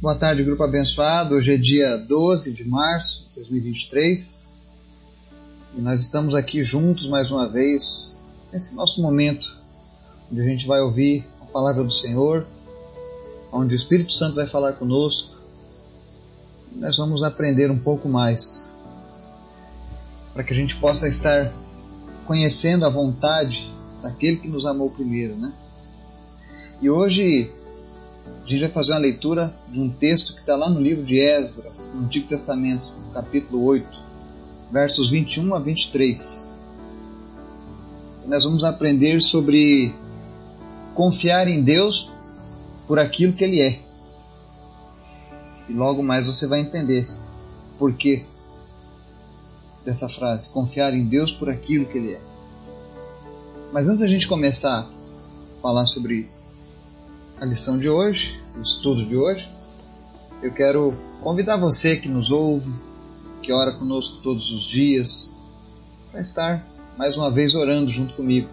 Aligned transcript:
Boa 0.00 0.14
tarde, 0.14 0.44
grupo 0.44 0.62
abençoado. 0.62 1.34
Hoje 1.34 1.54
é 1.54 1.56
dia 1.56 1.96
12 1.96 2.52
de 2.52 2.64
março 2.64 3.24
de 3.30 3.34
2023 3.34 4.48
e 5.76 5.80
nós 5.80 6.02
estamos 6.02 6.36
aqui 6.36 6.62
juntos 6.62 7.08
mais 7.08 7.32
uma 7.32 7.48
vez 7.48 8.22
nesse 8.52 8.76
nosso 8.76 9.02
momento 9.02 9.58
onde 10.30 10.40
a 10.40 10.44
gente 10.44 10.68
vai 10.68 10.80
ouvir 10.80 11.26
a 11.40 11.46
palavra 11.46 11.82
do 11.82 11.90
Senhor, 11.90 12.46
onde 13.50 13.74
o 13.74 13.76
Espírito 13.76 14.12
Santo 14.12 14.36
vai 14.36 14.46
falar 14.46 14.74
conosco 14.74 15.36
e 16.72 16.78
nós 16.78 16.96
vamos 16.96 17.24
aprender 17.24 17.68
um 17.68 17.78
pouco 17.78 18.08
mais 18.08 18.76
para 20.32 20.44
que 20.44 20.52
a 20.52 20.56
gente 20.56 20.76
possa 20.76 21.08
estar 21.08 21.52
conhecendo 22.24 22.86
a 22.86 22.88
vontade 22.88 23.68
daquele 24.00 24.36
que 24.36 24.46
nos 24.46 24.64
amou 24.64 24.90
primeiro, 24.90 25.36
né? 25.36 25.52
E 26.80 26.88
hoje 26.88 27.52
a 28.44 28.48
gente 28.48 28.60
vai 28.60 28.70
fazer 28.70 28.92
uma 28.92 29.00
leitura 29.00 29.54
de 29.68 29.78
um 29.78 29.90
texto 29.90 30.34
que 30.34 30.40
está 30.40 30.56
lá 30.56 30.70
no 30.70 30.80
livro 30.80 31.04
de 31.04 31.18
Esdras, 31.18 31.92
no 31.94 32.06
Antigo 32.06 32.26
Testamento, 32.28 32.90
capítulo 33.12 33.62
8, 33.64 33.86
versos 34.72 35.10
21 35.10 35.54
a 35.54 35.58
23. 35.58 36.56
E 38.24 38.28
nós 38.28 38.44
vamos 38.44 38.64
aprender 38.64 39.20
sobre 39.20 39.94
confiar 40.94 41.46
em 41.46 41.62
Deus 41.62 42.10
por 42.86 42.98
aquilo 42.98 43.34
que 43.34 43.44
Ele 43.44 43.60
é. 43.60 43.80
E 45.68 45.72
logo 45.74 46.02
mais 46.02 46.26
você 46.26 46.46
vai 46.46 46.60
entender 46.60 47.06
por 47.78 47.92
que 47.92 48.24
dessa 49.84 50.08
frase: 50.08 50.48
confiar 50.48 50.94
em 50.94 51.04
Deus 51.04 51.32
por 51.32 51.50
aquilo 51.50 51.86
que 51.86 51.98
Ele 51.98 52.14
é. 52.14 52.20
Mas 53.72 53.88
antes 53.88 54.00
da 54.00 54.08
gente 54.08 54.26
começar 54.26 54.80
a 54.80 55.60
falar 55.60 55.86
sobre 55.86 56.30
a 57.40 57.44
lição 57.44 57.78
de 57.78 57.88
hoje, 57.88 58.40
o 58.56 58.60
estudo 58.60 59.06
de 59.06 59.16
hoje, 59.16 59.48
eu 60.42 60.52
quero 60.52 60.92
convidar 61.20 61.56
você 61.56 61.96
que 61.96 62.08
nos 62.08 62.30
ouve, 62.30 62.72
que 63.42 63.52
ora 63.52 63.72
conosco 63.72 64.20
todos 64.22 64.50
os 64.50 64.64
dias, 64.64 65.36
para 66.10 66.20
estar 66.20 66.66
mais 66.96 67.16
uma 67.16 67.30
vez 67.30 67.54
orando 67.54 67.88
junto 67.90 68.14
comigo, 68.14 68.48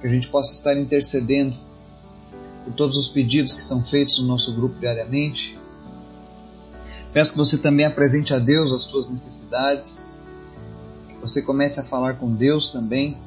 que 0.00 0.06
a 0.06 0.10
gente 0.10 0.28
possa 0.28 0.54
estar 0.54 0.74
intercedendo 0.74 1.54
por 2.64 2.72
todos 2.72 2.96
os 2.96 3.08
pedidos 3.08 3.52
que 3.52 3.62
são 3.62 3.84
feitos 3.84 4.18
no 4.20 4.26
nosso 4.26 4.54
grupo 4.54 4.78
diariamente. 4.78 5.58
Peço 7.12 7.32
que 7.32 7.38
você 7.38 7.58
também 7.58 7.84
apresente 7.84 8.32
a 8.32 8.38
Deus 8.38 8.72
as 8.72 8.84
suas 8.84 9.10
necessidades, 9.10 10.06
que 11.08 11.16
você 11.20 11.42
comece 11.42 11.78
a 11.78 11.84
falar 11.84 12.14
com 12.14 12.34
Deus 12.34 12.70
também. 12.70 13.18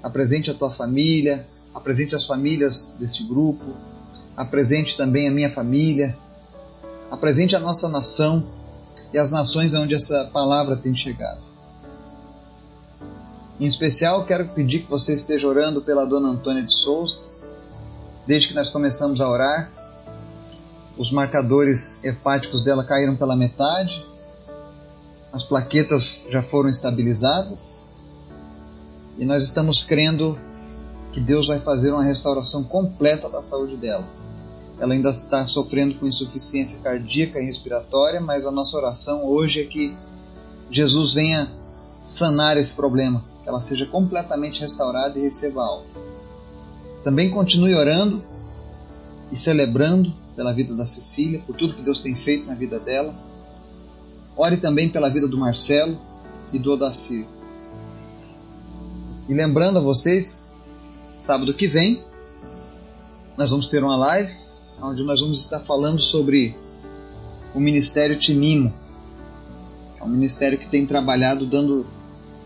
Apresente 0.00 0.48
a 0.48 0.54
tua 0.54 0.70
família, 0.70 1.46
apresente 1.74 2.14
as 2.14 2.24
famílias 2.26 2.94
deste 2.98 3.24
grupo, 3.24 3.74
apresente 4.36 4.96
também 4.96 5.28
a 5.28 5.30
minha 5.30 5.50
família, 5.50 6.16
apresente 7.10 7.54
a 7.54 7.60
nossa 7.60 7.88
nação 7.88 8.46
e 9.12 9.18
as 9.18 9.30
nações 9.30 9.74
onde 9.74 9.94
essa 9.94 10.30
palavra 10.32 10.76
tem 10.76 10.94
chegado. 10.94 11.40
Em 13.58 13.64
especial, 13.64 14.24
quero 14.24 14.48
pedir 14.48 14.80
que 14.80 14.90
você 14.90 15.14
esteja 15.14 15.46
orando 15.46 15.82
pela 15.82 16.06
dona 16.06 16.28
Antônia 16.28 16.62
de 16.62 16.72
Souza. 16.72 17.20
Desde 18.26 18.48
que 18.48 18.54
nós 18.54 18.70
começamos 18.70 19.20
a 19.20 19.28
orar, 19.28 19.70
os 20.96 21.12
marcadores 21.12 22.02
hepáticos 22.04 22.62
dela 22.62 22.84
caíram 22.84 23.16
pela 23.16 23.36
metade, 23.36 24.04
as 25.32 25.44
plaquetas 25.44 26.24
já 26.30 26.42
foram 26.42 26.68
estabilizadas 26.68 27.82
e 29.18 29.24
nós 29.24 29.42
estamos 29.44 29.84
crendo 29.84 30.38
que 31.12 31.20
Deus 31.20 31.48
vai 31.48 31.58
fazer 31.58 31.92
uma 31.92 32.04
restauração 32.04 32.64
completa 32.64 33.28
da 33.28 33.42
saúde 33.42 33.76
dela. 33.76 34.06
Ela 34.78 34.94
ainda 34.94 35.10
está 35.10 35.46
sofrendo 35.46 35.94
com 35.96 36.06
insuficiência 36.06 36.78
cardíaca 36.80 37.38
e 37.40 37.44
respiratória, 37.44 38.20
mas 38.20 38.46
a 38.46 38.50
nossa 38.50 38.76
oração 38.76 39.24
hoje 39.24 39.60
é 39.60 39.64
que 39.64 39.94
Jesus 40.70 41.12
venha 41.12 41.50
sanar 42.04 42.56
esse 42.56 42.72
problema, 42.72 43.22
que 43.42 43.48
ela 43.48 43.60
seja 43.60 43.84
completamente 43.86 44.60
restaurada 44.60 45.18
e 45.18 45.22
receba 45.22 45.62
alta. 45.62 45.90
Também 47.04 47.30
continue 47.30 47.74
orando 47.74 48.22
e 49.30 49.36
celebrando 49.36 50.12
pela 50.34 50.52
vida 50.52 50.74
da 50.74 50.86
Cecília, 50.86 51.42
por 51.46 51.56
tudo 51.56 51.74
que 51.74 51.82
Deus 51.82 51.98
tem 51.98 52.14
feito 52.14 52.46
na 52.46 52.54
vida 52.54 52.78
dela. 52.78 53.14
Ore 54.36 54.56
também 54.56 54.88
pela 54.88 55.10
vida 55.10 55.28
do 55.28 55.36
Marcelo 55.36 56.00
e 56.52 56.58
do 56.58 56.72
Odacir. 56.72 57.26
E 59.28 59.34
lembrando 59.34 59.78
a 59.78 59.82
vocês 59.82 60.49
Sábado 61.20 61.52
que 61.52 61.68
vem, 61.68 62.02
nós 63.36 63.50
vamos 63.50 63.66
ter 63.66 63.84
uma 63.84 63.94
live 63.94 64.34
onde 64.80 65.02
nós 65.02 65.20
vamos 65.20 65.40
estar 65.40 65.60
falando 65.60 66.00
sobre 66.00 66.56
o 67.54 67.60
Ministério 67.60 68.18
Timimo. 68.18 68.72
É 70.00 70.02
um 70.02 70.08
ministério 70.08 70.58
que 70.58 70.66
tem 70.66 70.86
trabalhado 70.86 71.44
dando 71.44 71.86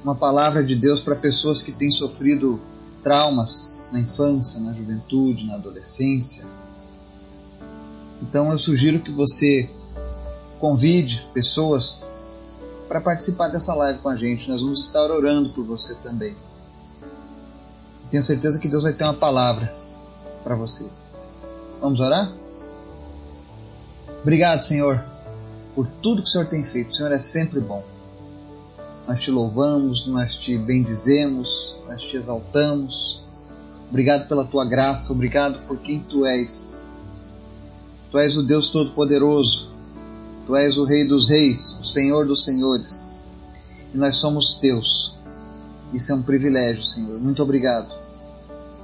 uma 0.02 0.16
palavra 0.16 0.64
de 0.64 0.74
Deus 0.74 1.00
para 1.00 1.14
pessoas 1.14 1.62
que 1.62 1.70
têm 1.70 1.88
sofrido 1.88 2.60
traumas 3.00 3.80
na 3.92 4.00
infância, 4.00 4.58
na 4.58 4.72
juventude, 4.72 5.46
na 5.46 5.54
adolescência. 5.54 6.44
Então 8.20 8.50
eu 8.50 8.58
sugiro 8.58 8.98
que 8.98 9.12
você 9.12 9.70
convide 10.58 11.28
pessoas 11.32 12.04
para 12.88 13.00
participar 13.00 13.50
dessa 13.50 13.72
live 13.72 14.00
com 14.00 14.08
a 14.08 14.16
gente. 14.16 14.50
Nós 14.50 14.62
vamos 14.62 14.80
estar 14.80 15.08
orando 15.12 15.50
por 15.50 15.64
você 15.64 15.94
também. 15.94 16.34
Tenho 18.14 18.22
certeza 18.22 18.60
que 18.60 18.68
Deus 18.68 18.84
vai 18.84 18.92
ter 18.92 19.02
uma 19.02 19.14
palavra 19.14 19.74
para 20.44 20.54
você. 20.54 20.86
Vamos 21.80 21.98
orar? 21.98 22.32
Obrigado, 24.22 24.60
Senhor, 24.60 25.04
por 25.74 25.88
tudo 26.00 26.22
que 26.22 26.28
o 26.28 26.30
Senhor 26.30 26.46
tem 26.46 26.62
feito. 26.62 26.92
O 26.92 26.94
Senhor 26.94 27.10
é 27.10 27.18
sempre 27.18 27.58
bom. 27.58 27.82
Nós 29.08 29.20
te 29.20 29.32
louvamos, 29.32 30.06
nós 30.06 30.36
te 30.36 30.56
bendizemos, 30.56 31.82
nós 31.88 32.02
te 32.02 32.16
exaltamos. 32.16 33.24
Obrigado 33.88 34.28
pela 34.28 34.44
tua 34.44 34.64
graça, 34.64 35.12
obrigado 35.12 35.66
por 35.66 35.78
quem 35.78 35.98
tu 35.98 36.24
és. 36.24 36.80
Tu 38.12 38.18
és 38.20 38.36
o 38.36 38.44
Deus 38.44 38.70
Todo-Poderoso, 38.70 39.72
tu 40.46 40.54
és 40.54 40.78
o 40.78 40.84
Rei 40.84 41.04
dos 41.04 41.28
Reis, 41.28 41.80
o 41.80 41.84
Senhor 41.84 42.28
dos 42.28 42.44
Senhores. 42.44 43.12
E 43.92 43.98
nós 43.98 44.14
somos 44.14 44.54
teus. 44.54 45.18
Isso 45.92 46.12
é 46.12 46.14
um 46.14 46.22
privilégio, 46.22 46.84
Senhor. 46.84 47.18
Muito 47.18 47.42
obrigado 47.42 48.03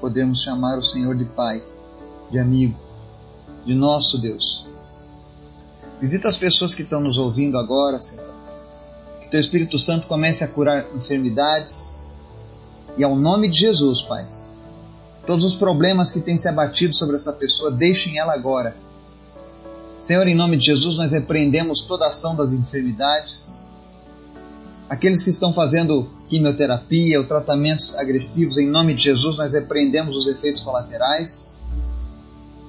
podemos 0.01 0.43
chamar 0.43 0.79
o 0.79 0.83
Senhor 0.83 1.15
de 1.15 1.25
Pai, 1.25 1.63
de 2.31 2.39
amigo, 2.39 2.79
de 3.65 3.75
nosso 3.75 4.19
Deus. 4.19 4.67
Visita 6.01 6.29
as 6.29 6.37
pessoas 6.37 6.75
que 6.75 6.83
estão 6.83 7.01
nos 7.01 7.19
ouvindo 7.19 7.59
agora, 7.59 8.01
Senhor. 8.01 8.31
Que 9.21 9.29
Teu 9.29 9.39
Espírito 9.39 9.79
Santo 9.79 10.07
comece 10.07 10.43
a 10.43 10.49
curar 10.49 10.87
enfermidades. 10.97 11.97
E 12.97 13.05
ao 13.05 13.15
nome 13.15 13.49
de 13.49 13.59
Jesus, 13.59 14.01
Pai, 14.01 14.27
todos 15.27 15.45
os 15.45 15.55
problemas 15.55 16.11
que 16.11 16.21
têm 16.21 16.39
se 16.39 16.49
abatido 16.49 16.95
sobre 16.95 17.17
essa 17.17 17.33
pessoa, 17.33 17.71
deixem 17.71 18.19
ela 18.19 18.33
agora. 18.33 18.75
Senhor, 20.01 20.27
em 20.27 20.35
nome 20.35 20.57
de 20.57 20.65
Jesus, 20.65 20.97
nós 20.97 21.13
repreendemos 21.13 21.83
toda 21.83 22.09
ação 22.09 22.35
das 22.35 22.53
enfermidades 22.55 23.61
Aqueles 24.91 25.23
que 25.23 25.31
estão 25.31 25.53
fazendo 25.53 26.11
quimioterapia 26.29 27.21
ou 27.21 27.25
tratamentos 27.25 27.95
agressivos, 27.97 28.59
em 28.59 28.69
nome 28.69 28.93
de 28.93 29.05
Jesus, 29.05 29.39
nós 29.39 29.53
repreendemos 29.53 30.17
os 30.17 30.27
efeitos 30.27 30.65
colaterais. 30.65 31.55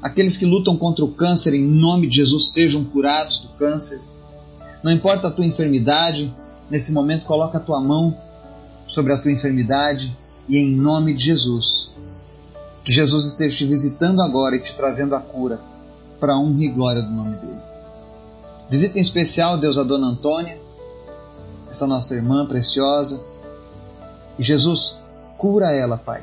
Aqueles 0.04 0.38
que 0.38 0.46
lutam 0.46 0.78
contra 0.78 1.04
o 1.04 1.12
câncer, 1.12 1.56
em 1.56 1.66
nome 1.66 2.06
de 2.06 2.18
Jesus, 2.18 2.54
sejam 2.54 2.84
curados 2.84 3.40
do 3.40 3.48
câncer. 3.54 4.00
Não 4.84 4.92
importa 4.92 5.30
a 5.30 5.32
tua 5.32 5.48
enfermidade, 5.48 6.32
nesse 6.70 6.92
momento 6.92 7.26
coloca 7.26 7.58
a 7.58 7.62
tua 7.62 7.82
mão 7.82 8.16
sobre 8.86 9.14
a 9.14 9.18
tua 9.18 9.32
enfermidade 9.32 10.16
e 10.48 10.58
em 10.58 10.76
nome 10.76 11.16
de 11.16 11.24
Jesus. 11.24 11.96
Que 12.86 12.94
Jesus 12.94 13.26
esteja 13.26 13.58
te 13.58 13.66
visitando 13.66 14.22
agora 14.22 14.56
e 14.56 14.60
te 14.60 14.76
trazendo 14.76 15.16
a 15.16 15.20
cura 15.20 15.60
para 16.20 16.34
a 16.34 16.40
honra 16.40 16.66
e 16.66 16.70
glória 16.70 17.02
do 17.02 17.10
nome 17.10 17.38
dele. 17.38 17.62
Visita 18.70 19.00
em 19.00 19.02
especial, 19.02 19.58
Deus, 19.58 19.80
a 19.80 19.84
Dona 19.84 20.06
Antônia, 20.06 20.62
essa 21.72 21.88
nossa 21.88 22.14
irmã 22.14 22.46
preciosa. 22.46 23.24
E 24.38 24.44
Jesus, 24.44 25.00
cura 25.38 25.72
ela, 25.72 25.98
Pai. 25.98 26.22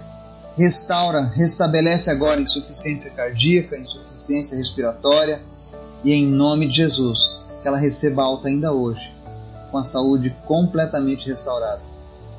Restaura, 0.55 1.23
restabelece 1.23 2.11
agora 2.11 2.41
insuficiência 2.41 3.11
cardíaca, 3.13 3.79
insuficiência 3.79 4.59
respiratória. 4.59 5.43
E 6.05 6.13
em 6.13 6.27
nome 6.27 6.69
de 6.69 6.77
Jesus, 6.77 7.43
que 7.63 7.67
ela 7.67 7.79
receba 7.79 8.23
alta 8.23 8.49
ainda 8.49 8.73
hoje, 8.73 9.13
com 9.71 9.79
a 9.79 9.85
saúde 9.85 10.37
completamente 10.47 11.27
restaurada. 11.27 11.83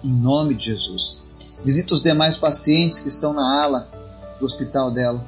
Em 0.03 0.11
nome 0.11 0.53
de 0.53 0.65
Jesus. 0.65 1.23
Visita 1.65 1.93
os 1.93 2.03
demais 2.03 2.37
pacientes 2.37 2.99
que 2.99 3.09
estão 3.09 3.33
na 3.33 3.63
ala 3.63 3.89
do 4.39 4.45
hospital 4.45 4.91
dela. 4.91 5.25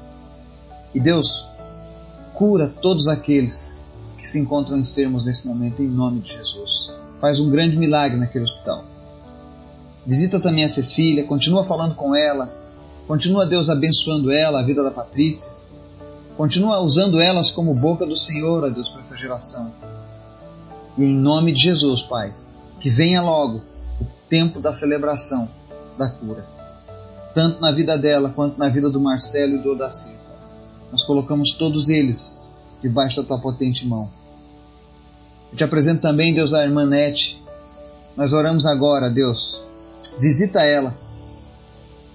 E 0.94 1.00
Deus, 1.00 1.48
cura 2.33 2.68
todos 2.68 3.07
aqueles 3.07 3.75
que 4.18 4.28
se 4.28 4.39
encontram 4.39 4.78
enfermos 4.78 5.25
nesse 5.25 5.48
momento, 5.48 5.81
em 5.81 5.89
nome 5.89 6.19
de 6.19 6.33
Jesus 6.33 7.01
faz 7.21 7.39
um 7.39 7.50
grande 7.51 7.77
milagre 7.77 8.18
naquele 8.18 8.44
hospital. 8.44 8.83
Visita 10.06 10.39
também 10.39 10.65
a 10.65 10.69
Cecília, 10.69 11.23
continua 11.23 11.63
falando 11.63 11.94
com 11.94 12.15
ela, 12.15 12.51
continua 13.07 13.45
Deus 13.45 13.69
abençoando 13.69 14.31
ela, 14.31 14.59
a 14.59 14.63
vida 14.63 14.83
da 14.83 14.89
Patrícia. 14.89 15.51
Continua 16.35 16.79
usando 16.79 17.19
elas 17.21 17.51
como 17.51 17.73
boca 17.75 18.06
do 18.06 18.18
Senhor, 18.18 18.63
ó 18.63 18.69
Deus, 18.69 18.89
para 18.89 19.01
essa 19.01 19.15
geração. 19.15 19.71
E 20.97 21.03
em 21.03 21.15
nome 21.15 21.51
de 21.51 21.62
Jesus, 21.62 22.01
Pai, 22.01 22.33
que 22.79 22.89
venha 22.89 23.21
logo 23.21 23.62
o 24.01 24.06
tempo 24.27 24.59
da 24.59 24.73
celebração 24.73 25.47
da 25.97 26.09
cura, 26.09 26.44
tanto 27.35 27.62
na 27.62 27.71
vida 27.71 27.97
dela 27.97 28.31
quanto 28.31 28.57
na 28.57 28.68
vida 28.69 28.89
do 28.89 29.00
Marcelo 29.00 29.56
e 29.56 29.62
do 29.62 29.73
Odaci. 29.73 30.15
Nós 30.91 31.03
colocamos 31.03 31.51
todos 31.51 31.89
eles 31.89 32.41
debaixo 32.81 33.21
da 33.21 33.27
tua 33.27 33.39
potente 33.39 33.85
mão. 33.85 34.09
Eu 35.51 35.57
te 35.57 35.63
apresento 35.63 36.01
também, 36.01 36.33
Deus, 36.33 36.53
a 36.53 36.63
irmã 36.63 36.86
Nete. 36.86 37.42
Nós 38.15 38.33
oramos 38.33 38.65
agora, 38.65 39.09
Deus. 39.09 39.63
Visita 40.19 40.62
ela 40.63 40.98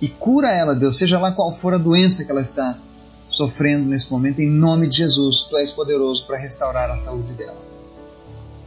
e 0.01 0.09
cura 0.09 0.53
ela, 0.53 0.75
Deus, 0.75 0.97
seja 0.97 1.19
lá 1.19 1.33
qual 1.33 1.51
for 1.51 1.75
a 1.75 1.79
doença 1.79 2.25
que 2.25 2.31
ela 2.31 2.43
está 2.43 2.79
sofrendo 3.31 3.89
nesse 3.89 4.11
momento, 4.11 4.41
em 4.41 4.51
nome 4.51 4.87
de 4.87 4.99
Jesus. 4.99 5.45
Tu 5.45 5.57
és 5.57 5.73
poderoso 5.73 6.27
para 6.27 6.37
restaurar 6.37 6.91
a 6.91 6.99
saúde 6.99 7.33
dela. 7.33 7.61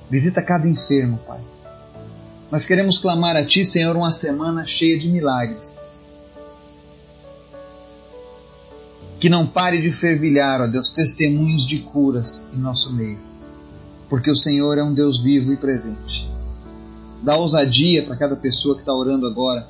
Visita 0.10 0.42
cada 0.42 0.68
enfermo, 0.68 1.20
Pai. 1.28 1.40
Nós 2.52 2.66
queremos 2.66 2.98
clamar 2.98 3.36
a 3.36 3.46
Ti, 3.46 3.64
Senhor, 3.64 3.96
uma 3.96 4.12
semana 4.12 4.66
cheia 4.66 4.98
de 4.98 5.08
milagres. 5.08 5.86
Que 9.20 9.30
não 9.30 9.46
pare 9.46 9.82
de 9.82 9.92
fervilhar, 9.92 10.62
ó 10.62 10.68
Deus, 10.68 10.90
testemunhos 10.90 11.66
de 11.66 11.80
curas 11.80 12.48
em 12.54 12.58
nosso 12.58 12.94
meio. 12.94 13.29
Porque 14.10 14.32
o 14.32 14.36
Senhor 14.36 14.78
é 14.78 14.84
um 14.84 14.94
Deus 14.94 15.20
vivo 15.20 15.54
e 15.54 15.58
presente. 15.58 16.30
Dá 17.22 17.38
ousadia 17.38 18.04
para 18.04 18.18
cada 18.18 18.36
pessoa 18.36 18.76
que 18.76 18.82
está 18.82 18.94
orando 18.94 19.28
agora, 19.28 19.70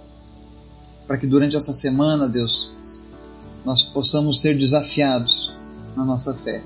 para 1.06 1.18
que 1.18 1.28
durante 1.28 1.56
essa 1.56 1.74
semana, 1.74 2.30
Deus, 2.30 2.74
nós 3.66 3.84
possamos 3.84 4.40
ser 4.40 4.58
desafiados 4.58 5.52
na 5.96 6.06
nossa 6.06 6.34
fé 6.34 6.64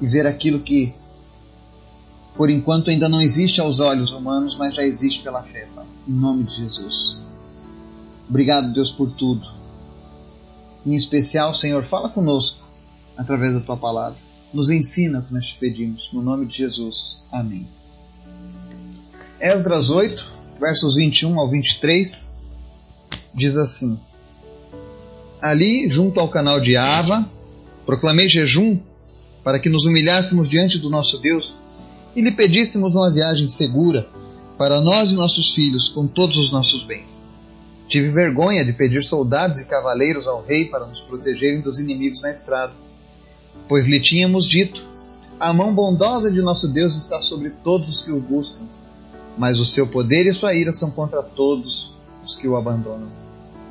e 0.00 0.06
ver 0.06 0.26
aquilo 0.26 0.60
que 0.60 0.94
por 2.36 2.50
enquanto 2.50 2.90
ainda 2.90 3.08
não 3.08 3.20
existe 3.20 3.60
aos 3.60 3.80
olhos 3.80 4.12
humanos, 4.12 4.56
mas 4.56 4.74
já 4.74 4.82
existe 4.82 5.22
pela 5.22 5.42
fé, 5.42 5.66
Pai. 5.74 5.86
Em 6.06 6.12
nome 6.12 6.44
de 6.44 6.56
Jesus. 6.56 7.22
Obrigado, 8.28 8.72
Deus, 8.72 8.90
por 8.90 9.10
tudo. 9.12 9.48
Em 10.84 10.94
especial, 10.94 11.54
Senhor, 11.54 11.82
fala 11.82 12.10
conosco 12.10 12.66
através 13.16 13.54
da 13.54 13.60
tua 13.60 13.76
palavra. 13.76 14.18
Nos 14.52 14.70
ensina 14.70 15.18
o 15.18 15.22
que 15.22 15.34
nós 15.34 15.46
te 15.46 15.58
pedimos. 15.58 16.12
No 16.12 16.22
nome 16.22 16.46
de 16.46 16.58
Jesus. 16.58 17.24
Amém. 17.30 17.66
Esdras 19.40 19.90
8, 19.90 20.32
versos 20.58 20.94
21 20.94 21.38
ao 21.38 21.48
23, 21.48 22.40
diz 23.34 23.56
assim: 23.56 24.00
Ali, 25.42 25.88
junto 25.88 26.20
ao 26.20 26.28
canal 26.28 26.58
de 26.58 26.76
Ava, 26.76 27.30
proclamei 27.84 28.28
jejum 28.28 28.80
para 29.44 29.58
que 29.58 29.68
nos 29.68 29.84
humilhássemos 29.84 30.48
diante 30.48 30.78
do 30.78 30.90
nosso 30.90 31.18
Deus 31.18 31.56
e 32.16 32.22
lhe 32.22 32.32
pedíssemos 32.32 32.94
uma 32.94 33.12
viagem 33.12 33.48
segura 33.48 34.08
para 34.56 34.80
nós 34.80 35.10
e 35.10 35.16
nossos 35.16 35.54
filhos 35.54 35.88
com 35.90 36.06
todos 36.06 36.36
os 36.36 36.50
nossos 36.50 36.82
bens. 36.82 37.26
Tive 37.88 38.10
vergonha 38.10 38.64
de 38.64 38.72
pedir 38.72 39.02
soldados 39.02 39.60
e 39.60 39.66
cavaleiros 39.66 40.26
ao 40.26 40.42
rei 40.42 40.64
para 40.64 40.86
nos 40.86 41.02
protegerem 41.02 41.60
dos 41.60 41.78
inimigos 41.78 42.22
na 42.22 42.32
estrada, 42.32 42.72
pois 43.68 43.86
lhe 43.86 44.00
tínhamos 44.00 44.46
dito: 44.46 44.82
A 45.38 45.52
mão 45.52 45.74
bondosa 45.74 46.30
de 46.30 46.40
nosso 46.42 46.68
Deus 46.68 46.96
está 46.96 47.20
sobre 47.20 47.50
todos 47.50 47.88
os 47.88 48.00
que 48.00 48.12
o 48.12 48.20
buscam, 48.20 48.64
mas 49.36 49.60
o 49.60 49.66
seu 49.66 49.86
poder 49.86 50.26
e 50.26 50.32
sua 50.32 50.54
ira 50.54 50.72
são 50.72 50.90
contra 50.90 51.22
todos 51.22 51.94
os 52.24 52.34
que 52.34 52.48
o 52.48 52.56
abandonam. 52.56 53.08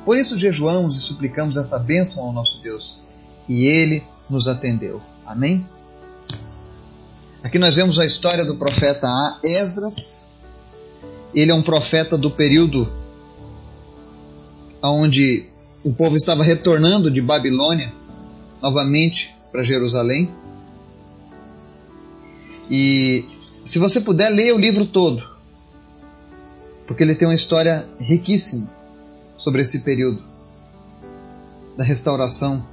Por 0.04 0.16
isso 0.16 0.38
jejuamos 0.38 0.96
e 0.96 1.00
suplicamos 1.00 1.56
essa 1.56 1.78
bênção 1.78 2.24
ao 2.24 2.32
nosso 2.32 2.62
Deus, 2.62 3.00
e 3.48 3.64
ele 3.64 4.04
nos 4.30 4.48
atendeu. 4.48 5.00
Amém? 5.24 5.66
Aqui 7.42 7.58
nós 7.58 7.76
vemos 7.76 7.98
a 7.98 8.04
história 8.04 8.44
do 8.44 8.56
profeta 8.56 9.08
Esdras. 9.44 10.26
Ele 11.34 11.52
é 11.52 11.54
um 11.54 11.62
profeta 11.62 12.16
do 12.16 12.30
período 12.30 12.88
onde 14.82 15.48
o 15.84 15.92
povo 15.92 16.16
estava 16.16 16.42
retornando 16.42 17.10
de 17.10 17.20
Babilônia 17.20 17.92
novamente 18.60 19.35
para 19.56 19.64
Jerusalém. 19.64 20.30
E 22.70 23.24
se 23.64 23.78
você 23.78 24.02
puder, 24.02 24.28
leia 24.28 24.54
o 24.54 24.58
livro 24.58 24.84
todo, 24.84 25.26
porque 26.86 27.02
ele 27.02 27.14
tem 27.14 27.26
uma 27.26 27.34
história 27.34 27.88
riquíssima 27.98 28.70
sobre 29.34 29.62
esse 29.62 29.80
período 29.80 30.22
da 31.74 31.82
restauração 31.82 32.66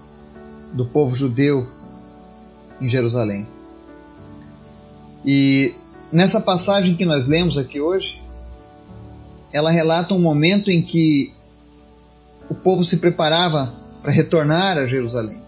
do 0.74 0.86
povo 0.86 1.16
judeu 1.16 1.70
em 2.82 2.90
Jerusalém. 2.90 3.48
E 5.26 5.74
nessa 6.12 6.42
passagem 6.42 6.98
que 6.98 7.06
nós 7.06 7.30
lemos 7.30 7.58
aqui 7.58 7.80
hoje, 7.80 8.22
ela 9.54 9.72
relata 9.72 10.14
um 10.14 10.20
momento 10.20 10.70
em 10.70 10.82
que 10.82 11.34
o 12.50 12.54
povo 12.54 12.84
se 12.84 12.98
preparava 12.98 13.74
para 14.02 14.12
retornar 14.12 14.78
a 14.78 14.86
Jerusalém, 14.86 15.42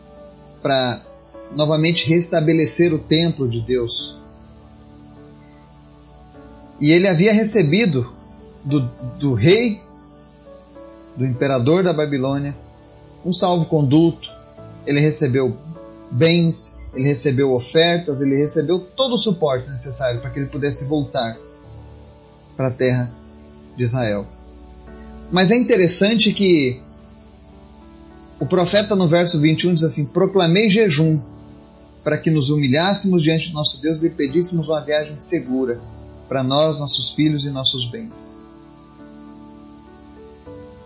para 0.62 1.02
novamente 1.51 2.07
restabelecer 2.07 2.94
o 2.94 3.00
templo 3.00 3.47
de 3.47 3.62
Deus. 3.62 4.18
E 6.80 6.92
ele 6.92 7.07
havia 7.07 7.33
recebido 7.33 8.13
do, 8.63 8.81
do 9.19 9.33
rei, 9.33 9.81
do 11.15 11.25
imperador 11.25 11.83
da 11.83 11.94
Babilônia, 11.94 12.56
um 13.25 13.31
salvo-conduto, 13.31 14.30
ele 14.86 15.00
recebeu 15.00 15.57
bens, 16.12 16.77
ele 16.94 17.07
recebeu 17.07 17.53
ofertas, 17.53 18.21
ele 18.21 18.36
recebeu 18.36 18.80
todo 18.80 19.15
o 19.15 19.18
suporte 19.18 19.69
necessário 19.69 20.21
para 20.21 20.30
que 20.30 20.39
ele 20.39 20.50
pudesse 20.50 20.86
voltar 20.86 21.38
para 22.56 22.68
a 22.68 22.71
terra 22.71 23.12
de 23.75 23.83
Israel. 23.83 24.27
Mas 25.31 25.51
é 25.51 25.56
interessante 25.56 26.31
que 26.33 26.81
o 28.39 28.45
profeta 28.45 28.95
no 28.95 29.07
verso 29.07 29.39
21 29.39 29.74
diz 29.74 29.83
assim: 29.83 30.06
Proclamei 30.06 30.69
jejum 30.69 31.19
para 32.06 32.19
que 32.19 32.30
nos 32.30 32.52
humilhássemos 32.52 33.24
diante 33.24 33.50
do 33.50 33.56
nosso 33.56 33.81
Deus 33.81 33.98
e 33.98 34.04
lhe 34.04 34.10
pedíssemos 34.12 34.68
uma 34.68 34.80
viagem 34.80 35.18
segura 35.18 35.81
para 36.30 36.44
nós, 36.44 36.80
nossos 36.80 37.10
filhos 37.10 37.46
e 37.46 37.50
nossos 37.50 37.90
bens. 37.90 38.38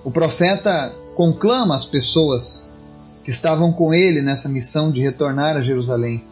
O 0.01 0.09
profeta 0.09 0.95
conclama 1.13 1.75
as 1.75 1.85
pessoas 1.85 2.71
que 3.25 3.31
estavam 3.31 3.73
com 3.73 3.93
ele 3.93 4.21
nessa 4.21 4.47
missão 4.47 4.93
de 4.93 5.01
retornar 5.01 5.57
a 5.57 5.61
Jerusalém, 5.61 6.23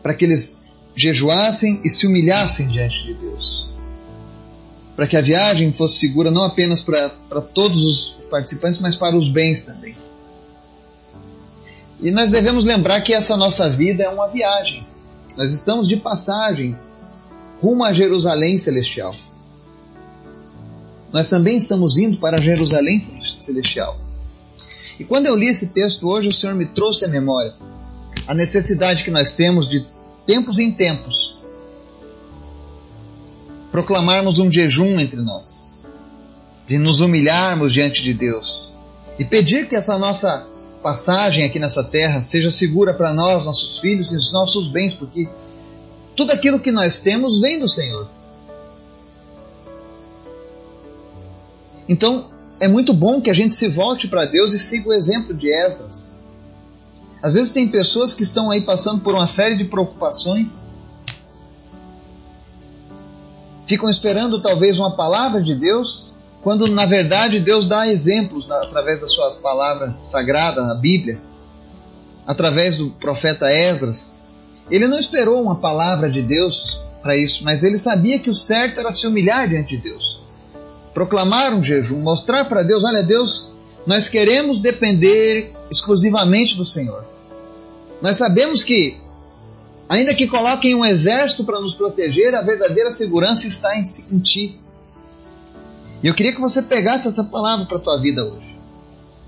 para 0.00 0.14
que 0.14 0.24
eles 0.24 0.60
jejuassem 0.94 1.80
e 1.84 1.90
se 1.90 2.06
humilhassem 2.06 2.68
diante 2.68 3.02
de 3.02 3.14
Deus. 3.14 3.72
Para 4.94 5.08
que 5.08 5.16
a 5.16 5.20
viagem 5.20 5.72
fosse 5.72 5.98
segura 5.98 6.30
não 6.30 6.44
apenas 6.44 6.84
para, 6.84 7.08
para 7.08 7.40
todos 7.40 7.84
os 7.84 8.08
participantes, 8.30 8.80
mas 8.80 8.94
para 8.94 9.16
os 9.16 9.28
bens 9.28 9.62
também. 9.62 9.96
E 12.02 12.10
nós 12.10 12.30
devemos 12.30 12.64
lembrar 12.64 13.00
que 13.02 13.12
essa 13.12 13.36
nossa 13.36 13.68
vida 13.68 14.04
é 14.04 14.08
uma 14.08 14.28
viagem. 14.28 14.86
Nós 15.36 15.52
estamos 15.52 15.88
de 15.88 15.96
passagem 15.96 16.76
rumo 17.60 17.84
a 17.84 17.92
Jerusalém 17.92 18.58
celestial. 18.58 19.12
Nós 21.12 21.28
também 21.28 21.56
estamos 21.56 21.98
indo 21.98 22.18
para 22.18 22.40
Jerusalém 22.40 23.00
celestial. 23.38 23.98
E 24.98 25.04
quando 25.04 25.26
eu 25.26 25.36
li 25.36 25.46
esse 25.46 25.72
texto 25.72 26.08
hoje, 26.08 26.28
o 26.28 26.32
Senhor 26.32 26.54
me 26.54 26.66
trouxe 26.66 27.04
à 27.04 27.08
memória 27.08 27.54
a 28.26 28.34
necessidade 28.34 29.02
que 29.04 29.10
nós 29.10 29.32
temos 29.32 29.68
de 29.68 29.86
tempos 30.26 30.58
em 30.58 30.72
tempos 30.72 31.40
proclamarmos 33.70 34.38
um 34.38 34.50
jejum 34.50 34.98
entre 34.98 35.20
nós, 35.20 35.80
de 36.66 36.76
nos 36.76 37.00
humilharmos 37.00 37.72
diante 37.72 38.02
de 38.02 38.12
Deus 38.12 38.70
e 39.18 39.24
pedir 39.24 39.68
que 39.68 39.76
essa 39.76 39.98
nossa 39.98 40.46
passagem 40.82 41.44
aqui 41.44 41.58
nessa 41.58 41.84
terra 41.84 42.22
seja 42.22 42.50
segura 42.50 42.94
para 42.94 43.12
nós, 43.12 43.44
nossos 43.44 43.78
filhos 43.78 44.12
e 44.12 44.16
os 44.16 44.32
nossos 44.32 44.68
bens, 44.68 44.94
porque 44.94 45.28
tudo 46.16 46.32
aquilo 46.32 46.58
que 46.58 46.70
nós 46.70 47.00
temos 47.00 47.40
vem 47.40 47.58
do 47.58 47.68
Senhor. 47.68 48.08
Então, 51.88 52.30
é 52.58 52.68
muito 52.68 52.92
bom 52.92 53.20
que 53.20 53.30
a 53.30 53.34
gente 53.34 53.54
se 53.54 53.68
volte 53.68 54.06
para 54.06 54.26
Deus 54.26 54.54
e 54.54 54.58
siga 54.58 54.90
o 54.90 54.92
exemplo 54.92 55.34
de 55.34 55.48
Esdras. 55.48 56.12
Às 57.22 57.34
vezes 57.34 57.50
tem 57.50 57.68
pessoas 57.68 58.14
que 58.14 58.22
estão 58.22 58.50
aí 58.50 58.62
passando 58.62 59.00
por 59.00 59.14
uma 59.14 59.26
série 59.26 59.56
de 59.56 59.64
preocupações, 59.64 60.70
ficam 63.66 63.88
esperando 63.88 64.40
talvez 64.40 64.78
uma 64.78 64.96
palavra 64.96 65.42
de 65.42 65.54
Deus, 65.54 66.09
quando 66.42 66.66
na 66.66 66.86
verdade 66.86 67.40
Deus 67.40 67.66
dá 67.66 67.86
exemplos 67.88 68.50
através 68.50 69.00
da 69.00 69.08
sua 69.08 69.32
palavra 69.32 69.94
sagrada, 70.04 70.62
na 70.62 70.74
Bíblia, 70.74 71.20
através 72.26 72.78
do 72.78 72.90
profeta 72.90 73.52
Esdras. 73.52 74.24
Ele 74.70 74.86
não 74.86 74.98
esperou 74.98 75.42
uma 75.42 75.56
palavra 75.56 76.08
de 76.08 76.22
Deus 76.22 76.80
para 77.02 77.16
isso, 77.16 77.44
mas 77.44 77.62
ele 77.62 77.78
sabia 77.78 78.18
que 78.18 78.30
o 78.30 78.34
certo 78.34 78.78
era 78.78 78.92
se 78.92 79.06
humilhar 79.06 79.48
diante 79.48 79.76
de 79.76 79.82
Deus 79.82 80.20
proclamar 80.92 81.54
um 81.54 81.62
jejum, 81.62 82.00
mostrar 82.00 82.44
para 82.44 82.62
Deus: 82.62 82.84
olha, 82.84 83.02
Deus, 83.02 83.52
nós 83.86 84.08
queremos 84.08 84.60
depender 84.60 85.52
exclusivamente 85.70 86.56
do 86.56 86.66
Senhor. 86.66 87.04
Nós 88.02 88.16
sabemos 88.16 88.64
que, 88.64 88.98
ainda 89.88 90.14
que 90.14 90.26
coloquem 90.26 90.74
um 90.74 90.84
exército 90.84 91.44
para 91.44 91.60
nos 91.60 91.74
proteger, 91.74 92.34
a 92.34 92.42
verdadeira 92.42 92.90
segurança 92.92 93.46
está 93.46 93.76
em, 93.76 93.82
em 94.12 94.18
ti. 94.18 94.59
E 96.02 96.06
eu 96.06 96.14
queria 96.14 96.34
que 96.34 96.40
você 96.40 96.62
pegasse 96.62 97.08
essa 97.08 97.24
palavra 97.24 97.66
para 97.66 97.76
a 97.76 97.80
tua 97.80 98.00
vida 98.00 98.24
hoje. 98.24 98.58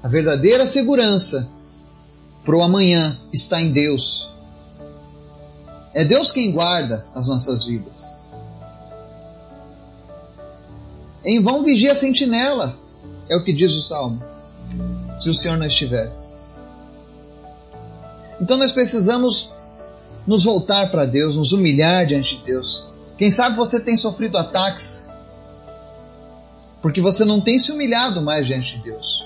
A 0.03 0.09
verdadeira 0.09 0.67
segurança 0.67 1.49
para 2.45 2.57
o 2.57 2.63
amanhã 2.63 3.19
está 3.33 3.61
em 3.61 3.73
Deus. 3.73 4.33
É 5.95 6.05
Deus 6.05 6.31
quem 6.31 6.51
guarda 6.51 7.07
as 7.15 7.29
nossas 7.29 7.65
vidas. 7.67 8.19
Em 11.25 11.41
vão 11.41 11.63
vigia 11.63 11.93
a 11.93 11.95
sentinela, 11.95 12.77
é 13.29 13.37
o 13.37 13.45
que 13.45 13.53
diz 13.53 13.77
o 13.77 13.83
salmo, 13.83 14.21
se 15.17 15.31
o 15.31 15.35
Senhor 15.35 15.57
não 15.57 15.67
estiver. 15.67 16.11
Então 18.41 18.57
nós 18.57 18.73
precisamos 18.73 19.53
nos 20.27 20.45
voltar 20.45 20.91
para 20.91 21.05
Deus, 21.05 21.37
nos 21.37 21.53
humilhar 21.53 22.07
diante 22.07 22.39
de 22.39 22.45
Deus. 22.45 22.89
Quem 23.17 23.31
sabe 23.31 23.57
você 23.57 23.79
tem 23.79 23.97
sofrido 23.97 24.37
ataques 24.37 25.07
porque 26.83 27.01
você 27.01 27.25
não 27.25 27.41
tem 27.41 27.59
se 27.61 27.71
humilhado 27.71 28.21
mais 28.21 28.45
diante 28.45 28.77
de 28.77 28.83
Deus. 28.83 29.25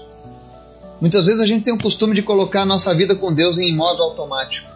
Muitas 1.01 1.25
vezes 1.25 1.41
a 1.41 1.47
gente 1.47 1.65
tem 1.65 1.75
o 1.75 1.79
costume 1.79 2.15
de 2.15 2.23
colocar 2.23 2.63
a 2.63 2.67
nossa 2.67 2.95
vida 2.95 3.17
com 3.17 3.33
Deus 3.33 3.59
em 3.59 3.75
modo 3.75 4.03
automático. 4.03 4.71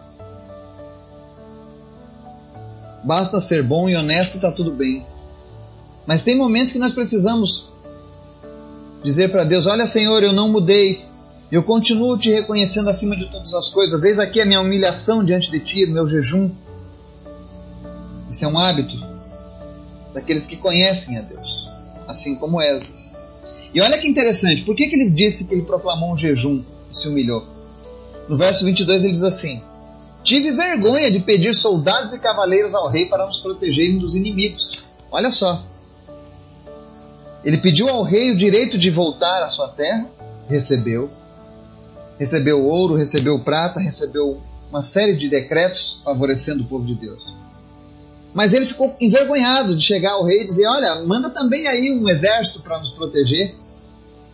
Basta 3.03 3.39
ser 3.39 3.63
bom 3.63 3.87
e 3.87 3.95
honesto 3.95 4.33
e 4.33 4.37
está 4.37 4.51
tudo 4.51 4.71
bem. 4.71 5.05
Mas 6.05 6.23
tem 6.23 6.35
momentos 6.35 6.71
que 6.71 6.79
nós 6.79 6.91
precisamos 6.91 7.71
dizer 9.03 9.29
para 9.29 9.43
Deus: 9.43 9.65
Olha, 9.67 9.87
Senhor, 9.87 10.23
eu 10.23 10.33
não 10.33 10.49
mudei. 10.49 11.05
Eu 11.51 11.63
continuo 11.63 12.17
te 12.17 12.31
reconhecendo 12.31 12.89
acima 12.89 13.15
de 13.15 13.29
todas 13.29 13.53
as 13.53 13.69
coisas. 13.69 14.03
Eis 14.03 14.19
aqui 14.19 14.39
a 14.41 14.45
minha 14.45 14.61
humilhação 14.61 15.23
diante 15.23 15.51
de 15.51 15.59
ti, 15.59 15.85
meu 15.85 16.07
jejum. 16.07 16.49
Isso 18.29 18.45
é 18.45 18.47
um 18.47 18.57
hábito 18.57 18.95
daqueles 20.13 20.47
que 20.47 20.55
conhecem 20.55 21.17
a 21.17 21.21
Deus 21.21 21.70
assim 22.11 22.35
como 22.35 22.61
Esdras. 22.61 23.15
E 23.73 23.81
olha 23.81 23.97
que 23.97 24.07
interessante, 24.07 24.63
por 24.63 24.75
que, 24.75 24.87
que 24.87 24.95
ele 24.95 25.09
disse 25.09 25.47
que 25.47 25.53
ele 25.53 25.63
proclamou 25.63 26.13
um 26.13 26.17
jejum 26.17 26.61
e 26.89 26.95
se 26.95 27.07
humilhou? 27.07 27.45
No 28.27 28.37
verso 28.37 28.65
22 28.65 29.03
ele 29.03 29.13
diz 29.13 29.23
assim: 29.23 29.61
Tive 30.23 30.51
vergonha 30.51 31.09
de 31.09 31.19
pedir 31.19 31.55
soldados 31.55 32.13
e 32.13 32.19
cavaleiros 32.19 32.75
ao 32.75 32.89
rei 32.89 33.05
para 33.05 33.25
nos 33.25 33.39
protegerem 33.39 33.97
dos 33.97 34.13
inimigos. 34.13 34.83
Olha 35.11 35.31
só. 35.31 35.63
Ele 37.43 37.57
pediu 37.57 37.89
ao 37.89 38.03
rei 38.03 38.31
o 38.31 38.37
direito 38.37 38.77
de 38.77 38.89
voltar 38.91 39.43
à 39.43 39.49
sua 39.49 39.69
terra, 39.69 40.07
recebeu. 40.47 41.09
Recebeu 42.19 42.63
ouro, 42.63 42.95
recebeu 42.95 43.43
prata, 43.43 43.79
recebeu 43.79 44.39
uma 44.69 44.83
série 44.83 45.15
de 45.15 45.27
decretos 45.27 46.01
favorecendo 46.03 46.63
o 46.63 46.65
povo 46.65 46.85
de 46.85 46.93
Deus. 46.93 47.33
Mas 48.33 48.53
ele 48.53 48.65
ficou 48.65 48.95
envergonhado 48.99 49.75
de 49.75 49.83
chegar 49.83 50.13
ao 50.13 50.23
rei 50.23 50.41
e 50.41 50.45
dizer: 50.45 50.65
Olha, 50.67 51.03
manda 51.03 51.29
também 51.29 51.67
aí 51.67 51.91
um 51.91 52.07
exército 52.07 52.61
para 52.61 52.79
nos 52.79 52.91
proteger 52.91 53.55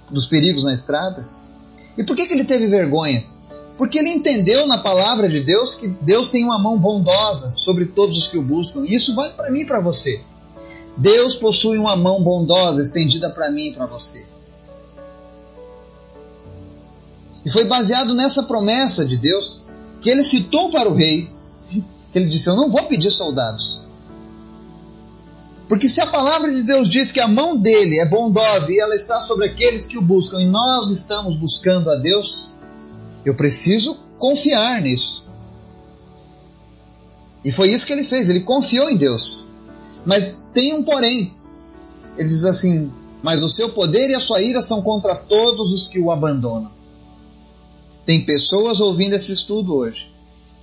dos 0.10 0.28
perigos 0.28 0.64
na 0.64 0.74
estrada. 0.74 1.28
E 1.98 2.04
por 2.04 2.16
que, 2.16 2.28
que 2.28 2.34
ele 2.34 2.46
teve 2.46 2.68
vergonha? 2.68 3.26
Porque 3.78 3.98
ele 4.00 4.10
entendeu 4.10 4.68
na 4.68 4.80
palavra 4.80 5.28
de 5.28 5.40
Deus 5.40 5.76
que 5.76 5.88
Deus 5.88 6.30
tem 6.30 6.44
uma 6.44 6.60
mão 6.60 6.78
bondosa 6.78 7.54
sobre 7.56 7.86
todos 7.86 8.18
os 8.18 8.28
que 8.28 8.38
o 8.38 8.42
buscam. 8.42 8.86
E 8.86 8.94
isso 8.94 9.16
vale 9.16 9.34
para 9.34 9.52
mim 9.52 9.62
e 9.62 9.66
para 9.66 9.80
você. 9.80 10.22
Deus 10.96 11.36
possui 11.36 11.78
uma 11.78 11.96
mão 11.96 12.24
bondosa 12.24 12.82
estendida 12.82 13.30
para 13.30 13.52
mim 13.52 13.70
e 13.70 13.74
para 13.74 13.86
você. 13.86 14.26
E 17.46 17.50
foi 17.50 17.66
baseado 17.66 18.14
nessa 18.14 18.44
promessa 18.44 19.06
de 19.06 19.16
Deus 19.16 19.64
que 20.02 20.10
ele 20.10 20.24
citou 20.24 20.72
para 20.72 20.90
o 20.90 20.96
rei. 20.96 21.30
Ele 22.14 22.26
disse: 22.26 22.50
Eu 22.50 22.56
não 22.56 22.70
vou 22.70 22.84
pedir 22.84 23.12
soldados. 23.12 23.87
Porque 25.68 25.90
se 25.90 26.00
a 26.00 26.08
palavra 26.08 26.54
de 26.54 26.64
Deus 26.64 26.88
diz 26.88 27.12
que 27.12 27.20
a 27.20 27.28
mão 27.28 27.58
dele 27.58 28.00
é 28.00 28.06
bondosa 28.06 28.72
e 28.72 28.80
ela 28.80 28.96
está 28.96 29.22
sobre 29.22 29.48
aqueles 29.48 29.86
que 29.86 29.98
o 29.98 30.02
buscam, 30.02 30.42
e 30.42 30.46
nós 30.46 30.90
estamos 30.90 31.36
buscando 31.36 31.90
a 31.90 31.96
Deus, 31.96 32.48
eu 33.26 33.36
preciso 33.36 34.00
confiar 34.18 34.82
nisso. 34.82 35.26
E 37.44 37.52
foi 37.52 37.70
isso 37.70 37.86
que 37.86 37.94
ele 37.94 38.04
fez, 38.04 38.30
ele 38.30 38.42
confiou 38.42 38.90
em 38.90 38.96
Deus. 38.96 39.46
Mas 40.06 40.44
tem 40.54 40.74
um 40.74 40.84
porém. 40.84 41.36
Ele 42.18 42.30
diz 42.30 42.46
assim: 42.46 42.92
Mas 43.22 43.44
o 43.44 43.50
seu 43.50 43.70
poder 43.70 44.10
e 44.10 44.16
a 44.16 44.20
sua 44.20 44.42
ira 44.42 44.62
são 44.62 44.82
contra 44.82 45.16
todos 45.16 45.74
os 45.74 45.88
que 45.88 46.00
o 46.00 46.12
abandonam. 46.12 46.72
Tem 48.06 48.26
pessoas 48.26 48.80
ouvindo 48.80 49.16
esse 49.16 49.34
estudo 49.34 49.76
hoje 49.76 50.10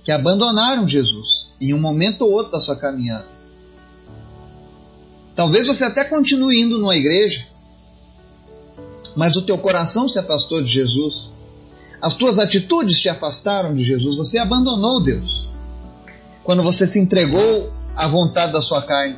que 0.03 0.11
abandonaram 0.11 0.87
Jesus 0.87 1.53
em 1.59 1.73
um 1.73 1.79
momento 1.79 2.21
ou 2.21 2.31
outro 2.31 2.51
da 2.51 2.59
sua 2.59 2.75
caminhada. 2.75 3.34
Talvez 5.35 5.67
você 5.67 5.83
até 5.83 6.05
continue 6.05 6.61
indo 6.61 6.77
numa 6.77 6.95
igreja, 6.95 7.45
mas 9.15 9.35
o 9.35 9.41
teu 9.41 9.57
coração 9.57 10.07
se 10.07 10.17
afastou 10.17 10.61
de 10.61 10.71
Jesus. 10.71 11.31
As 12.01 12.13
tuas 12.13 12.39
atitudes 12.39 12.99
te 12.99 13.09
afastaram 13.09 13.75
de 13.75 13.83
Jesus. 13.83 14.17
Você 14.17 14.37
abandonou 14.37 15.01
Deus. 15.01 15.47
Quando 16.43 16.61
você 16.61 16.85
se 16.85 16.99
entregou 16.99 17.71
à 17.95 18.07
vontade 18.07 18.51
da 18.51 18.61
sua 18.61 18.81
carne. 18.81 19.17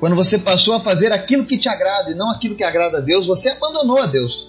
Quando 0.00 0.16
você 0.16 0.38
passou 0.38 0.74
a 0.74 0.80
fazer 0.80 1.12
aquilo 1.12 1.44
que 1.44 1.58
te 1.58 1.68
agrada 1.68 2.10
e 2.10 2.14
não 2.14 2.30
aquilo 2.30 2.56
que 2.56 2.64
agrada 2.64 2.98
a 2.98 3.00
Deus, 3.00 3.26
você 3.26 3.50
abandonou 3.50 3.98
a 3.98 4.06
Deus. 4.06 4.48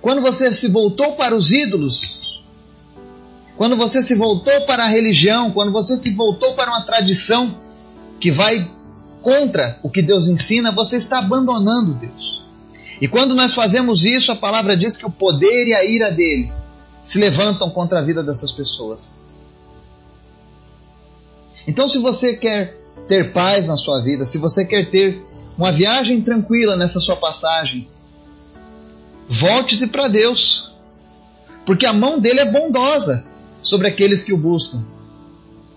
Quando 0.00 0.20
você 0.20 0.54
se 0.54 0.68
voltou 0.68 1.12
para 1.12 1.34
os 1.34 1.50
ídolos, 1.50 2.38
quando 3.56 3.76
você 3.76 4.02
se 4.02 4.14
voltou 4.14 4.60
para 4.62 4.84
a 4.84 4.88
religião, 4.88 5.50
quando 5.50 5.72
você 5.72 5.96
se 5.96 6.10
voltou 6.14 6.54
para 6.54 6.70
uma 6.70 6.82
tradição 6.82 7.58
que 8.20 8.30
vai 8.30 8.70
contra 9.24 9.78
o 9.82 9.88
que 9.88 10.02
Deus 10.02 10.28
ensina, 10.28 10.70
você 10.70 10.98
está 10.98 11.18
abandonando 11.18 11.94
Deus. 11.94 12.44
E 13.00 13.08
quando 13.08 13.34
nós 13.34 13.54
fazemos 13.54 14.04
isso, 14.04 14.30
a 14.30 14.36
palavra 14.36 14.76
diz 14.76 14.98
que 14.98 15.06
o 15.06 15.10
poder 15.10 15.66
e 15.66 15.72
a 15.72 15.82
ira 15.82 16.10
dele 16.10 16.52
se 17.02 17.18
levantam 17.18 17.70
contra 17.70 18.00
a 18.00 18.02
vida 18.02 18.22
dessas 18.22 18.52
pessoas. 18.52 19.24
Então, 21.66 21.88
se 21.88 21.98
você 21.98 22.36
quer 22.36 22.78
ter 23.08 23.32
paz 23.32 23.68
na 23.68 23.78
sua 23.78 24.00
vida, 24.02 24.26
se 24.26 24.36
você 24.36 24.64
quer 24.64 24.90
ter 24.90 25.22
uma 25.56 25.72
viagem 25.72 26.20
tranquila 26.20 26.76
nessa 26.76 27.00
sua 27.00 27.16
passagem, 27.16 27.88
volte-se 29.26 29.86
para 29.86 30.06
Deus, 30.06 30.74
porque 31.64 31.86
a 31.86 31.94
mão 31.94 32.20
dele 32.20 32.40
é 32.40 32.50
bondosa 32.50 33.24
sobre 33.62 33.88
aqueles 33.88 34.22
que 34.22 34.34
o 34.34 34.36
buscam. 34.36 34.84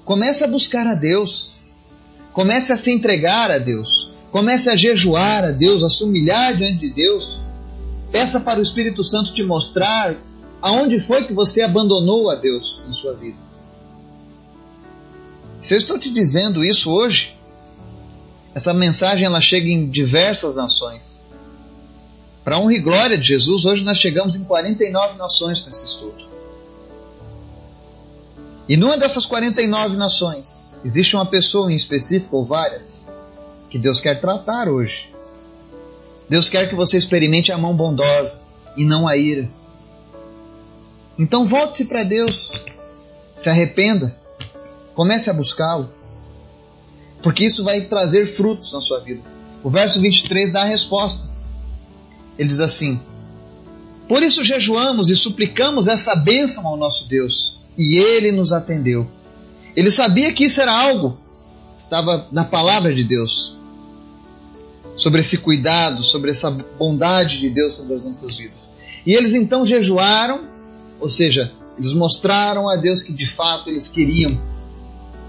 Comece 0.03 0.43
a 0.43 0.47
buscar 0.47 0.85
a 0.85 0.95
Deus. 0.95 1.56
Comece 2.37 2.71
a 2.71 2.77
se 2.77 2.91
entregar 2.91 3.49
a 3.49 3.57
Deus. 3.57 4.11
Comece 4.31 4.69
a 4.69 4.75
jejuar 4.75 5.43
a 5.43 5.49
Deus, 5.49 5.83
a 5.83 5.89
se 5.89 6.03
humilhar 6.03 6.55
diante 6.55 6.77
de 6.77 6.93
Deus. 6.93 7.41
Peça 8.11 8.39
para 8.39 8.59
o 8.59 8.61
Espírito 8.61 9.03
Santo 9.03 9.33
te 9.33 9.41
mostrar 9.41 10.15
aonde 10.61 10.99
foi 10.99 11.23
que 11.23 11.33
você 11.33 11.63
abandonou 11.63 12.29
a 12.29 12.35
Deus 12.35 12.83
em 12.87 12.93
sua 12.93 13.15
vida. 13.15 13.39
Se 15.63 15.73
eu 15.73 15.79
estou 15.79 15.97
te 15.97 16.11
dizendo 16.11 16.63
isso 16.63 16.91
hoje, 16.91 17.35
essa 18.53 18.71
mensagem 18.71 19.25
ela 19.25 19.41
chega 19.41 19.67
em 19.67 19.89
diversas 19.89 20.57
nações. 20.57 21.25
Para 22.43 22.59
honra 22.59 22.75
e 22.75 22.79
glória 22.79 23.17
de 23.17 23.29
Jesus, 23.29 23.65
hoje 23.65 23.83
nós 23.83 23.97
chegamos 23.97 24.35
em 24.35 24.43
49 24.43 25.17
nações 25.17 25.59
com 25.59 25.71
esse 25.71 25.85
estudo. 25.85 26.26
E 28.67 28.75
numa 28.75 28.97
dessas 28.97 29.25
49 29.25 29.95
nações, 29.95 30.75
existe 30.83 31.15
uma 31.15 31.25
pessoa 31.25 31.71
em 31.71 31.75
específico 31.75 32.35
ou 32.35 32.43
várias 32.43 33.07
que 33.69 33.79
Deus 33.79 34.01
quer 34.01 34.19
tratar 34.19 34.67
hoje. 34.67 35.09
Deus 36.29 36.49
quer 36.49 36.67
que 36.67 36.75
você 36.75 36.97
experimente 36.97 37.51
a 37.51 37.57
mão 37.57 37.73
bondosa 37.73 38.41
e 38.75 38.83
não 38.83 39.07
a 39.07 39.15
ira. 39.15 39.49
Então 41.17 41.45
volte-se 41.45 41.85
para 41.85 42.03
Deus, 42.03 42.51
se 43.37 43.49
arrependa, 43.49 44.19
comece 44.93 45.29
a 45.29 45.33
buscá-lo, 45.33 45.89
porque 47.23 47.45
isso 47.45 47.63
vai 47.63 47.81
trazer 47.81 48.27
frutos 48.27 48.73
na 48.73 48.81
sua 48.81 48.99
vida. 48.99 49.21
O 49.63 49.69
verso 49.69 50.01
23 50.01 50.51
dá 50.51 50.63
a 50.63 50.65
resposta. 50.65 51.29
Ele 52.37 52.49
diz 52.49 52.59
assim: 52.59 53.01
Por 54.07 54.21
isso 54.21 54.43
jejuamos 54.43 55.09
e 55.09 55.15
suplicamos 55.15 55.87
essa 55.87 56.15
bênção 56.15 56.67
ao 56.67 56.77
nosso 56.77 57.07
Deus 57.07 57.56
e 57.77 57.97
ele 57.97 58.31
nos 58.31 58.51
atendeu. 58.51 59.07
Ele 59.75 59.91
sabia 59.91 60.33
que 60.33 60.45
isso 60.45 60.59
era 60.59 60.71
algo, 60.71 61.17
estava 61.77 62.27
na 62.31 62.43
palavra 62.43 62.93
de 62.93 63.03
Deus, 63.03 63.55
sobre 64.95 65.21
esse 65.21 65.37
cuidado, 65.37 66.03
sobre 66.03 66.31
essa 66.31 66.49
bondade 66.49 67.39
de 67.39 67.49
Deus 67.51 67.75
sobre 67.75 67.93
as 67.93 68.05
nossas 68.05 68.35
vidas. 68.35 68.73
E 69.05 69.13
eles 69.13 69.35
então 69.35 69.65
jejuaram, 69.65 70.45
ou 70.99 71.09
seja, 71.09 71.53
eles 71.77 71.93
mostraram 71.93 72.67
a 72.67 72.75
Deus 72.75 73.03
que 73.03 73.13
de 73.13 73.27
fato 73.27 73.69
eles 73.69 73.87
queriam 73.87 74.41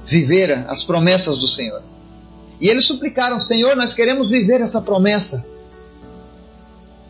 viver 0.06 0.64
as 0.66 0.84
promessas 0.84 1.36
do 1.36 1.46
Senhor. 1.46 1.82
E 2.58 2.68
eles 2.68 2.86
suplicaram: 2.86 3.38
Senhor, 3.38 3.76
nós 3.76 3.92
queremos 3.92 4.30
viver 4.30 4.62
essa 4.62 4.80
promessa 4.80 5.46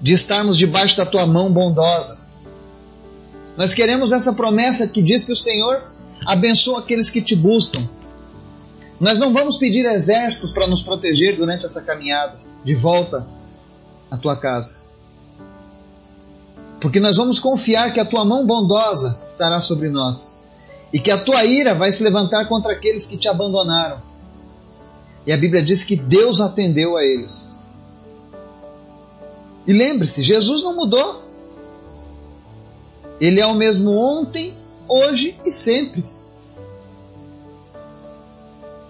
de 0.02 0.14
estarmos 0.14 0.58
debaixo 0.58 0.96
da 0.96 1.06
tua 1.06 1.24
mão 1.24 1.52
bondosa 1.52 2.27
Nós 3.58 3.74
queremos 3.74 4.12
essa 4.12 4.32
promessa 4.32 4.86
que 4.86 5.02
diz 5.02 5.24
que 5.24 5.32
o 5.32 5.36
Senhor 5.36 5.82
abençoa 6.24 6.78
aqueles 6.78 7.10
que 7.10 7.20
te 7.20 7.34
buscam. 7.34 7.84
Nós 9.00 9.18
não 9.18 9.32
vamos 9.32 9.56
pedir 9.56 9.84
exércitos 9.84 10.52
para 10.52 10.68
nos 10.68 10.80
proteger 10.80 11.34
durante 11.34 11.66
essa 11.66 11.82
caminhada 11.82 12.38
de 12.64 12.72
volta 12.76 13.26
à 14.08 14.16
tua 14.16 14.36
casa. 14.36 14.78
Porque 16.80 17.00
nós 17.00 17.16
vamos 17.16 17.40
confiar 17.40 17.92
que 17.92 17.98
a 17.98 18.04
tua 18.04 18.24
mão 18.24 18.46
bondosa 18.46 19.20
estará 19.26 19.60
sobre 19.60 19.90
nós 19.90 20.38
e 20.92 21.00
que 21.00 21.10
a 21.10 21.18
tua 21.18 21.44
ira 21.44 21.74
vai 21.74 21.90
se 21.90 22.04
levantar 22.04 22.46
contra 22.46 22.72
aqueles 22.74 23.06
que 23.06 23.16
te 23.16 23.26
abandonaram. 23.26 24.00
E 25.26 25.32
a 25.32 25.36
Bíblia 25.36 25.64
diz 25.64 25.82
que 25.82 25.96
Deus 25.96 26.40
atendeu 26.40 26.96
a 26.96 27.02
eles. 27.02 27.56
E 29.66 29.72
lembre-se, 29.72 30.22
Jesus 30.22 30.62
não 30.62 30.76
mudou. 30.76 31.27
Ele 33.20 33.40
é 33.40 33.46
o 33.46 33.54
mesmo 33.54 33.90
ontem, 33.90 34.54
hoje 34.86 35.38
e 35.44 35.50
sempre. 35.50 36.04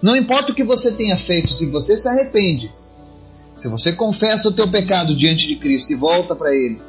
Não 0.01 0.15
importa 0.15 0.51
o 0.51 0.55
que 0.55 0.63
você 0.63 0.91
tenha 0.91 1.17
feito, 1.17 1.51
se 1.51 1.65
você 1.67 1.97
se 1.97 2.07
arrepende, 2.07 2.71
se 3.55 3.67
você 3.67 3.91
confessa 3.91 4.47
o 4.47 4.53
teu 4.53 4.67
pecado 4.67 5.13
diante 5.13 5.45
de 5.47 5.57
Cristo 5.57 5.91
e 5.91 5.95
volta 5.95 6.35
para 6.35 6.55
Ele, 6.55 6.81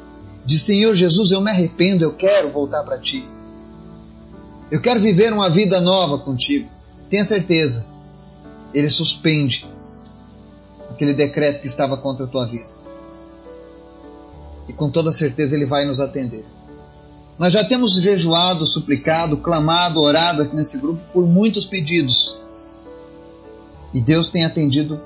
diz: 0.45 0.61
Senhor 0.61 0.95
Jesus, 0.95 1.31
eu 1.31 1.41
me 1.41 1.51
arrependo, 1.51 2.03
eu 2.03 2.13
quero 2.13 2.49
voltar 2.49 2.83
para 2.83 2.97
Ti. 2.97 3.27
Eu 4.71 4.79
quero 4.79 5.01
viver 5.01 5.33
uma 5.33 5.49
vida 5.49 5.81
nova 5.81 6.19
contigo. 6.19 6.69
Tenha 7.09 7.25
certeza, 7.25 7.87
Ele 8.73 8.89
suspende 8.89 9.67
aquele 10.89 11.13
decreto 11.13 11.59
que 11.59 11.67
estava 11.67 11.97
contra 11.97 12.25
a 12.25 12.29
tua 12.29 12.45
vida. 12.45 12.69
E 14.69 14.73
com 14.73 14.89
toda 14.89 15.11
certeza 15.11 15.55
Ele 15.55 15.65
vai 15.65 15.83
nos 15.83 15.99
atender. 15.99 16.45
Nós 17.41 17.53
já 17.53 17.63
temos 17.63 17.93
jejuado, 17.93 18.67
suplicado, 18.67 19.37
clamado, 19.37 19.99
orado 19.99 20.43
aqui 20.43 20.55
nesse 20.55 20.77
grupo 20.77 21.01
por 21.11 21.25
muitos 21.25 21.65
pedidos. 21.65 22.37
E 23.91 23.99
Deus 23.99 24.29
tem 24.29 24.45
atendido 24.45 25.01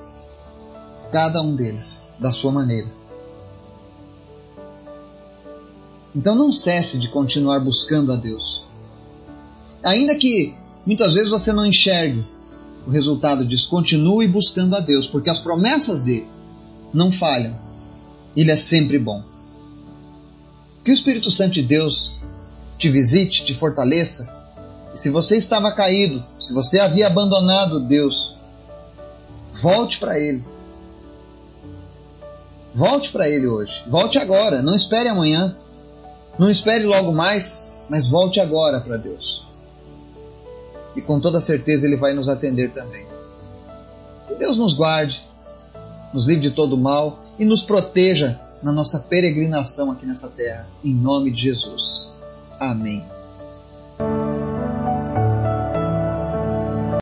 cada 1.10 1.40
um 1.40 1.54
deles 1.56 2.12
da 2.20 2.30
sua 2.30 2.52
maneira. 2.52 2.92
Então 6.14 6.34
não 6.34 6.52
cesse 6.52 6.98
de 6.98 7.08
continuar 7.08 7.58
buscando 7.60 8.12
a 8.12 8.16
Deus. 8.16 8.66
Ainda 9.82 10.14
que 10.14 10.54
muitas 10.84 11.14
vezes 11.14 11.30
você 11.30 11.54
não 11.54 11.64
enxergue 11.64 12.22
o 12.86 12.90
resultado 12.90 13.46
disso, 13.46 13.70
continue 13.70 14.28
buscando 14.28 14.76
a 14.76 14.80
Deus, 14.80 15.06
porque 15.06 15.30
as 15.30 15.40
promessas 15.40 16.02
dele 16.02 16.28
não 16.92 17.10
falham. 17.10 17.58
Ele 18.36 18.50
é 18.50 18.56
sempre 18.58 18.98
bom. 18.98 19.24
Que 20.86 20.92
o 20.92 20.94
Espírito 20.94 21.32
Santo 21.32 21.54
de 21.54 21.62
Deus 21.62 22.12
te 22.78 22.88
visite, 22.88 23.44
te 23.44 23.52
fortaleça. 23.52 24.32
E 24.94 24.96
se 24.96 25.10
você 25.10 25.36
estava 25.36 25.72
caído, 25.72 26.24
se 26.40 26.54
você 26.54 26.78
havia 26.78 27.08
abandonado 27.08 27.80
Deus, 27.80 28.36
volte 29.52 29.98
para 29.98 30.16
Ele. 30.16 30.44
Volte 32.72 33.10
para 33.10 33.28
Ele 33.28 33.48
hoje. 33.48 33.82
Volte 33.88 34.16
agora. 34.16 34.62
Não 34.62 34.76
espere 34.76 35.08
amanhã. 35.08 35.56
Não 36.38 36.48
espere 36.48 36.84
logo 36.84 37.10
mais, 37.10 37.74
mas 37.88 38.08
volte 38.08 38.38
agora 38.38 38.78
para 38.78 38.96
Deus. 38.96 39.44
E 40.94 41.02
com 41.02 41.18
toda 41.18 41.40
certeza 41.40 41.84
Ele 41.84 41.96
vai 41.96 42.14
nos 42.14 42.28
atender 42.28 42.70
também. 42.70 43.08
Que 44.28 44.36
Deus 44.36 44.56
nos 44.56 44.72
guarde, 44.72 45.20
nos 46.14 46.26
livre 46.26 46.42
de 46.42 46.52
todo 46.52 46.78
mal 46.78 47.24
e 47.40 47.44
nos 47.44 47.64
proteja 47.64 48.40
na 48.66 48.72
nossa 48.72 48.98
peregrinação 48.98 49.92
aqui 49.92 50.04
nessa 50.04 50.28
terra, 50.28 50.66
em 50.82 50.92
nome 50.92 51.30
de 51.30 51.42
Jesus. 51.42 52.12
Amém. 52.58 53.06